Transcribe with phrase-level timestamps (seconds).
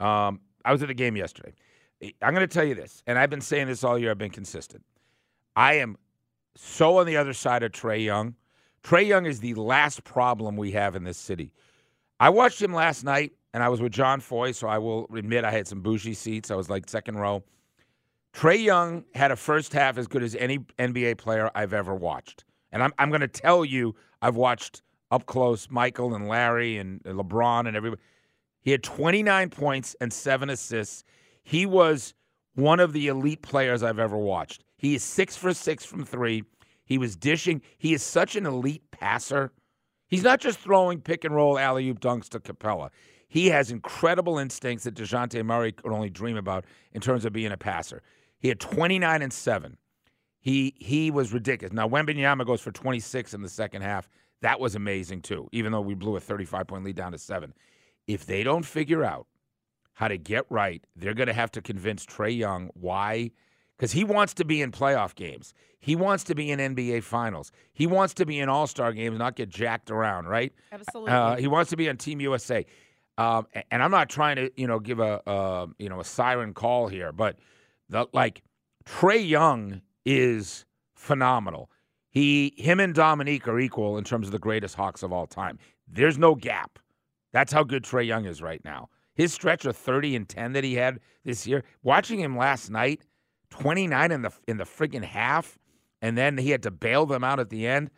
[0.00, 1.54] Um, I was at the game yesterday.
[2.22, 4.10] I'm going to tell you this, and I've been saying this all year.
[4.10, 4.84] I've been consistent.
[5.54, 5.96] I am
[6.54, 8.34] so on the other side of Trae Young.
[8.82, 11.52] Trae Young is the last problem we have in this city.
[12.20, 15.44] I watched him last night, and I was with John Foy, so I will admit
[15.44, 16.50] I had some bougie seats.
[16.50, 17.42] I was like second row.
[18.34, 22.44] Trae Young had a first half as good as any NBA player I've ever watched.
[22.70, 27.02] And I'm, I'm going to tell you, I've watched up close Michael and Larry and
[27.04, 28.02] LeBron and everybody.
[28.66, 31.04] He had 29 points and seven assists.
[31.44, 32.14] He was
[32.56, 34.64] one of the elite players I've ever watched.
[34.76, 36.42] He is six for six from three.
[36.84, 37.62] He was dishing.
[37.78, 39.52] He is such an elite passer.
[40.08, 42.90] He's not just throwing pick and roll alley oop dunks to Capela.
[43.28, 47.52] He has incredible instincts that Dejounte Murray could only dream about in terms of being
[47.52, 48.02] a passer.
[48.40, 49.76] He had 29 and 7.
[50.40, 51.72] He he was ridiculous.
[51.72, 54.08] Now Wembanyama goes for 26 in the second half.
[54.42, 57.54] That was amazing too, even though we blew a 35 point lead down to 7.
[58.06, 59.26] If they don't figure out
[59.94, 63.30] how to get right, they're going to have to convince Trae Young why
[63.76, 65.52] because he wants to be in playoff games.
[65.80, 67.52] He wants to be in NBA finals.
[67.72, 70.52] He wants to be in All Star games, not get jacked around, right?
[70.72, 71.12] Absolutely.
[71.12, 72.64] Uh, he wants to be on Team USA.
[73.18, 76.54] Um, and I'm not trying to, you know, give a, uh, you know, a siren
[76.54, 77.38] call here, but
[77.88, 78.42] the like
[78.84, 81.70] Trae Young is phenomenal.
[82.10, 85.58] He, him, and Dominique are equal in terms of the greatest Hawks of all time.
[85.86, 86.78] There's no gap.
[87.36, 88.88] That's how good Trae Young is right now.
[89.14, 93.02] His stretch of 30 and 10 that he had this year, watching him last night
[93.50, 95.58] 29 in the in the friggin' half,
[96.00, 97.90] and then he had to bail them out at the end.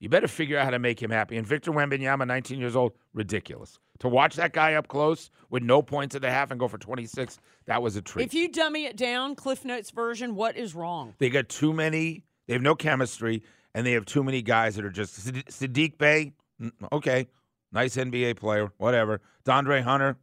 [0.00, 1.36] You better figure out how to make him happy.
[1.36, 3.78] And Victor Wembanyama, 19 years old, ridiculous.
[3.98, 6.78] To watch that guy up close with no points at the half and go for
[6.78, 8.24] 26, that was a treat.
[8.24, 11.12] If you dummy it down, Cliff Notes version, what is wrong?
[11.18, 12.24] They got too many.
[12.46, 13.42] They have no chemistry,
[13.74, 16.32] and they have too many guys that are just Saddiq Bey.
[16.58, 17.26] Mm, okay,
[17.76, 19.20] nice NBA player, whatever.
[19.44, 20.16] De'Andre Hunter,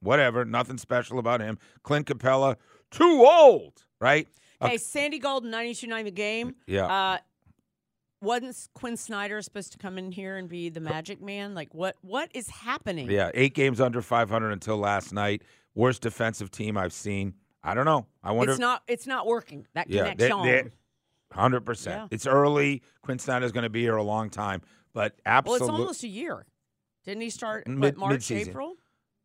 [0.00, 0.44] whatever.
[0.44, 1.58] Nothing special about him.
[1.82, 2.56] Clint Capela,
[2.90, 4.28] too old right?
[4.60, 6.54] Okay, Sandy Golden, 92.9 the game.
[6.66, 6.86] Yeah.
[6.86, 7.18] Uh,
[8.20, 11.54] wasn't Quin Snyder supposed to come in here and be the magic man?
[11.54, 13.08] Like, what what is happening?
[13.08, 15.42] Yeah, eight games under 500 until last night.
[15.76, 17.34] Worst defensive team I've seen.
[17.62, 18.06] I don't know.
[18.24, 18.52] I wonder.
[18.52, 18.82] It's not.
[18.88, 19.68] It's not working.
[19.74, 20.72] That connection.
[21.30, 22.08] Hundred percent.
[22.10, 22.82] It's early.
[23.02, 24.62] Quin Snyder's going to be here a long time,
[24.94, 25.66] but absolutely.
[25.66, 26.44] Well, it's almost a year.
[27.04, 28.50] Didn't he start Mid, what, March, mid-season.
[28.50, 28.74] April?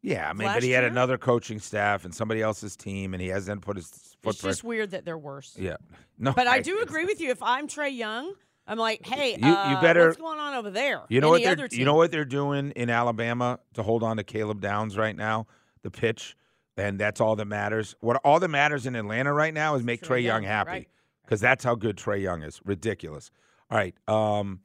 [0.03, 3.29] Yeah, I mean, but he had another coaching staff and somebody else's team, and he
[3.29, 4.35] hasn't put his footprint.
[4.35, 5.55] It's just weird that they're worse.
[5.57, 5.77] Yeah,
[6.19, 7.31] no, but I, I do agree with you.
[7.31, 8.33] If I'm Trae Young,
[8.67, 10.07] I'm like, hey, you, uh, you better.
[10.07, 11.03] What's going on over there?
[11.07, 14.23] You know what they're you know what they're doing in Alabama to hold on to
[14.23, 15.47] Caleb Downs right now,
[15.83, 16.35] the pitch,
[16.75, 17.95] and that's all that matters.
[18.01, 20.89] What all that matters in Atlanta right now is make Trae, Young happy
[21.23, 21.49] because right.
[21.49, 22.61] that's how good Trae Young is.
[22.65, 23.31] Ridiculous.
[23.71, 23.95] All right.
[24.07, 24.59] Um,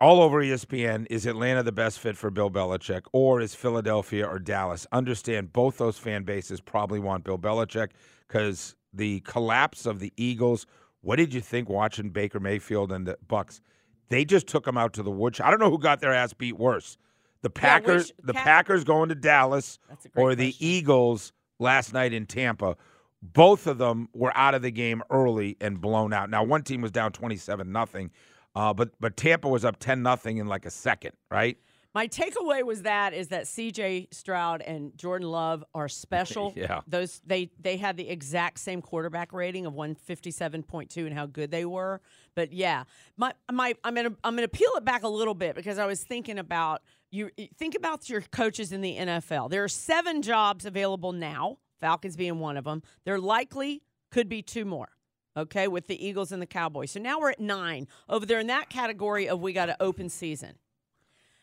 [0.00, 4.38] all over ESPN, is Atlanta the best fit for Bill Belichick, or is Philadelphia or
[4.38, 4.86] Dallas?
[4.92, 7.90] Understand both those fan bases probably want Bill Belichick
[8.26, 10.66] because the collapse of the Eagles.
[11.02, 13.60] What did you think watching Baker Mayfield and the Bucs?
[14.08, 15.40] They just took them out to the woods.
[15.40, 16.96] I don't know who got their ass beat worse:
[17.42, 19.78] the Packers, yeah, the Packers going to Dallas,
[20.16, 20.66] or the question.
[20.66, 22.76] Eagles last night in Tampa.
[23.22, 26.30] Both of them were out of the game early and blown out.
[26.30, 28.10] Now, one team was down twenty-seven nothing.
[28.54, 31.56] Uh, but but Tampa was up ten nothing in like a second, right?
[31.92, 34.08] My takeaway was that is that C.J.
[34.12, 36.52] Stroud and Jordan Love are special.
[36.56, 40.90] yeah, those they they had the exact same quarterback rating of one fifty seven point
[40.90, 42.00] two and how good they were.
[42.34, 42.84] But yeah,
[43.16, 46.02] my my I'm gonna I'm gonna peel it back a little bit because I was
[46.02, 49.50] thinking about you think about your coaches in the NFL.
[49.50, 51.58] There are seven jobs available now.
[51.80, 52.82] Falcons being one of them.
[53.04, 54.90] There likely could be two more
[55.36, 56.90] okay, with the Eagles and the Cowboys.
[56.90, 60.08] So now we're at nine over there in that category of we got an open
[60.08, 60.54] season.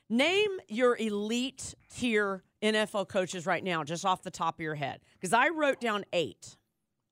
[0.09, 5.02] Name your elite tier NFL coaches right now, just off the top of your head,
[5.14, 6.58] because I wrote down eight.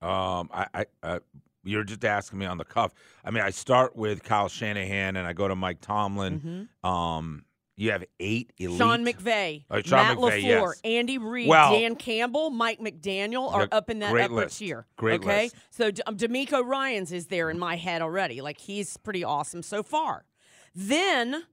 [0.02, 1.20] Um, I, I uh,
[1.66, 2.94] you're just asking me on the cuff.
[3.24, 6.40] I mean, I start with Kyle Shanahan and I go to Mike Tomlin.
[6.40, 6.90] Mm-hmm.
[6.90, 7.44] Um,
[7.76, 8.78] you have eight elite.
[8.78, 10.82] Sean McVay, oh, Sean Matt McVay, LaFleur, yes.
[10.84, 14.60] Andy Reid, well, Dan Campbell, Mike McDaniel are up in that upper list.
[14.60, 14.86] tier.
[14.98, 15.44] Great okay?
[15.44, 15.56] list.
[15.72, 18.42] So um, DeMeco Ryans is there in my head already.
[18.42, 20.26] Like he's pretty awesome so far.
[20.74, 21.44] Then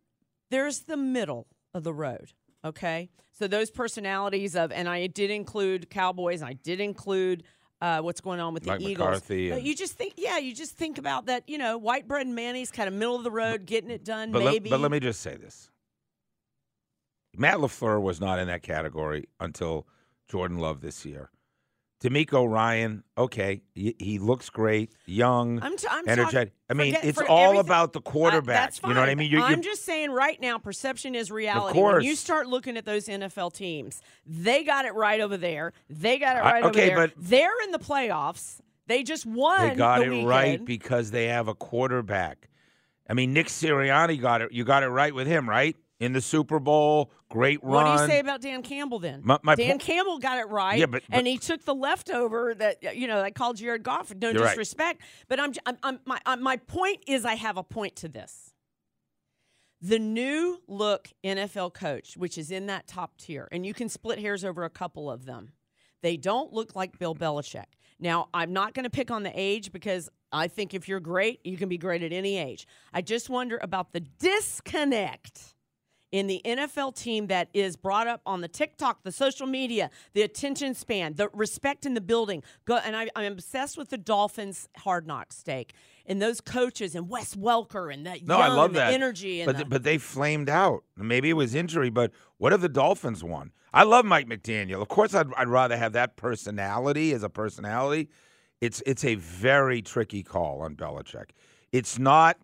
[0.50, 2.32] there's the middle of the road.
[2.64, 7.43] Okay, so those personalities of, and I did include Cowboys, and I did include
[7.81, 9.06] uh, what's going on with Mike the Eagles.
[9.08, 11.49] McCarthy But you just think, yeah, you just think about that.
[11.49, 14.31] You know, white bread and mayonnaise, kind of middle of the road, getting it done.
[14.31, 14.70] But maybe.
[14.70, 15.69] let, but let me just say this:
[17.37, 19.87] Matt Lafleur was not in that category until
[20.29, 21.31] Jordan Love this year.
[22.02, 26.32] DeMeco Ryan, okay, he, he looks great, young, I'm, t- I'm energetic.
[26.49, 28.56] talking- I mean, forget- it's all everything- about the Uh, quarterback.
[28.56, 28.88] that's fine.
[28.90, 29.31] You know what I mean?
[29.31, 31.75] You're, I'm you're- just saying right now, perception is reality.
[31.75, 32.00] course.
[32.00, 35.73] When you start looking at those NFL teams, they got it right over there.
[35.88, 37.08] They got it I- right okay, over there.
[37.08, 38.61] but- they're in the playoffs.
[38.88, 39.69] They just won.
[39.69, 40.29] they got the it weekend.
[40.29, 42.49] right because they have a quarterback.
[43.08, 44.50] I mean, Nick Sirianni got it.
[44.50, 45.76] You got it right with him, right?
[46.02, 47.84] In the Super Bowl, great run.
[47.84, 49.20] What do you say about Dan Campbell then?
[49.22, 50.76] My- my Dan po- Campbell got it right.
[50.76, 54.12] Yeah, but- and he took the leftover that you know I called Jared Goff.
[54.12, 54.49] No You're right.
[54.49, 58.08] disrespect, but I'm, I'm, I'm my I'm, my point is I have a point to
[58.08, 58.52] this.
[59.81, 64.19] The new look NFL coach, which is in that top tier, and you can split
[64.19, 65.52] hairs over a couple of them.
[66.02, 67.66] They don't look like Bill Belichick.
[68.00, 71.38] Now, I'm not going to pick on the age because I think if you're great,
[71.46, 72.66] you can be great at any age.
[72.93, 75.51] I just wonder about the disconnect
[76.12, 80.23] in the NFL team that is brought up on the TikTok, the social media, the
[80.23, 82.43] attention span, the respect in the building.
[82.67, 85.73] Go and I, I'm obsessed with the Dolphins hard knock stake
[86.06, 89.41] and those coaches and Wes Welker and that No, young, I love the that energy
[89.41, 90.85] and But the, but they flamed out.
[90.97, 93.53] Maybe it was injury, but what if the Dolphins won?
[93.73, 94.82] I love Mike McDaniel.
[94.82, 98.11] Of course, I'd, I'd rather have that personality as a personality.
[98.61, 101.31] It's it's a very tricky call on Belichick.
[101.73, 102.37] It's not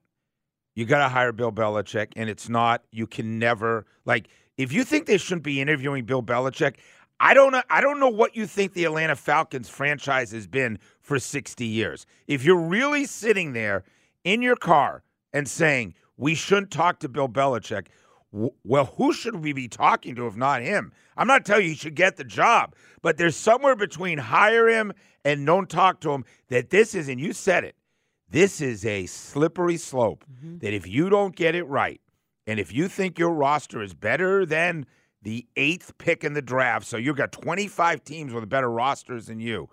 [0.79, 4.85] you got to hire Bill Belichick, and it's not you can never like if you
[4.85, 6.77] think they shouldn't be interviewing Bill Belichick.
[7.19, 7.63] I don't know.
[7.69, 12.07] I don't know what you think the Atlanta Falcons franchise has been for 60 years.
[12.29, 13.83] If you're really sitting there
[14.23, 15.03] in your car
[15.33, 17.89] and saying we shouldn't talk to Bill Belichick,
[18.31, 20.93] well, who should we be talking to if not him?
[21.17, 24.93] I'm not telling you he should get the job, but there's somewhere between hire him
[25.25, 27.75] and don't talk to him that this is, and you said it,
[28.31, 30.59] this is a slippery slope mm-hmm.
[30.59, 32.01] that if you don't get it right,
[32.47, 34.87] and if you think your roster is better than
[35.23, 39.41] the eighth pick in the draft, so you've got 25 teams with better rosters than
[39.41, 39.69] you,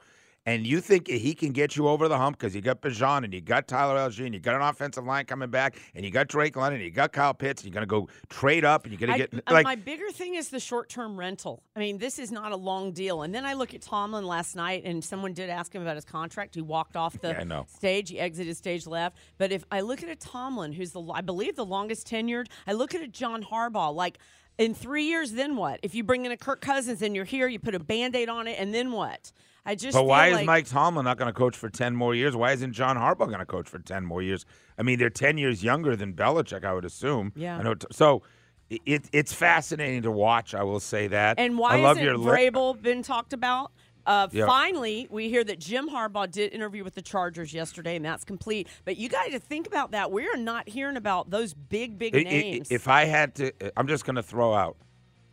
[0.45, 3.33] and you think he can get you over the hump because you got Bijan and
[3.33, 6.27] you got Tyler Allgeier and you got an offensive line coming back and you got
[6.27, 8.93] Drake London and you got Kyle Pitts and you're going to go trade up and
[8.93, 11.63] you're going to get uh, like my bigger thing is the short term rental.
[11.75, 13.23] I mean, this is not a long deal.
[13.23, 16.05] And then I look at Tomlin last night, and someone did ask him about his
[16.05, 16.55] contract.
[16.55, 18.09] He walked off the Yeah, stage.
[18.09, 19.17] He exited stage left.
[19.37, 22.73] But if I look at a Tomlin, who's the I believe the longest tenured, I
[22.73, 24.19] look at a John Harbaugh, like.
[24.57, 25.79] In three years, then what?
[25.83, 28.29] If you bring in a Kirk Cousins and you're here, you put a band aid
[28.29, 29.31] on it, and then what?
[29.65, 29.95] I just.
[29.95, 32.35] But why feel is Mike Tomlin not going to coach for 10 more years?
[32.35, 34.45] Why isn't John Harbaugh going to coach for 10 more years?
[34.77, 37.33] I mean, they're 10 years younger than Belichick, I would assume.
[37.35, 37.57] Yeah.
[37.57, 37.73] I know.
[37.73, 38.21] T- so
[38.69, 41.39] it, it's fascinating to watch, I will say that.
[41.39, 43.71] And why I love isn't your li- Vrabel been talked about?
[44.05, 44.45] Uh, Yeah.
[44.45, 48.67] Finally, we hear that Jim Harbaugh did interview with the Chargers yesterday, and that's complete.
[48.83, 50.11] But you got to think about that.
[50.11, 52.69] We are not hearing about those big, big names.
[52.71, 54.77] If I had to, I'm just going to throw out,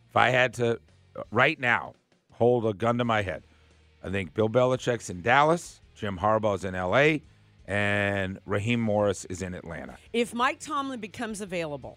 [0.09, 0.81] if I had to,
[1.17, 1.95] uh, right now,
[2.33, 3.45] hold a gun to my head,
[4.03, 7.23] I think Bill Belichick's in Dallas, Jim Harbaugh's in L.A.,
[7.67, 9.97] and Raheem Morris is in Atlanta.
[10.13, 11.97] if Mike Tomlin becomes available,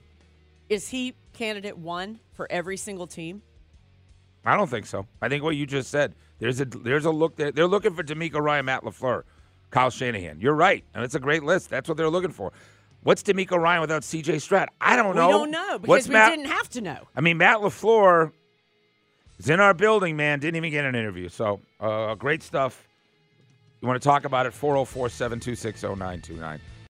[0.70, 3.42] is he candidate one for every single team?
[4.46, 5.08] I don't think so.
[5.22, 6.14] I think what you just said.
[6.40, 7.52] There's a there's a look there.
[7.52, 9.24] They're looking for DeMeco Ryan, Matt Lafleur,
[9.72, 10.40] Kyle Shanahan.
[10.40, 11.70] You're right, and it's a great list.
[11.70, 12.52] That's what they're looking for.
[13.04, 14.40] What's DeMeco Ryan without C.J.
[14.40, 14.70] Stroud?
[14.82, 15.28] I don't know.
[15.28, 16.98] We don't know because What's we Matt, didn't have to know.
[17.16, 18.32] I mean, Matt Lafleur
[19.38, 20.40] is in our building, man.
[20.40, 21.30] Didn't even get an interview.
[21.30, 22.88] So uh, great stuff.
[23.82, 24.54] You want to talk about it?
[24.54, 26.60] 404 726 0929.